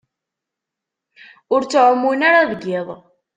[1.53, 2.87] Ur ttɛumun ara deg iḍ.